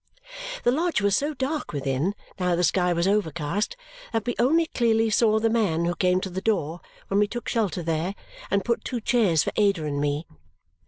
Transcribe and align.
The 0.63 0.71
lodge 0.71 0.99
was 0.99 1.15
so 1.15 1.35
dark 1.35 1.73
within, 1.73 2.15
now 2.39 2.55
the 2.55 2.63
sky 2.63 2.91
was 2.91 3.07
overcast, 3.07 3.77
that 4.13 4.25
we 4.25 4.33
only 4.39 4.65
clearly 4.65 5.11
saw 5.11 5.37
the 5.37 5.47
man 5.47 5.85
who 5.85 5.93
came 5.93 6.19
to 6.21 6.29
the 6.31 6.41
door 6.41 6.81
when 7.09 7.19
we 7.19 7.27
took 7.27 7.47
shelter 7.47 7.83
there 7.83 8.15
and 8.49 8.65
put 8.65 8.83
two 8.83 8.99
chairs 8.99 9.43
for 9.43 9.51
Ada 9.55 9.85
and 9.85 10.01
me. 10.01 10.25